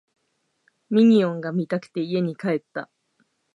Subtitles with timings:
[0.89, 2.89] ミニオンが見たくて家に帰った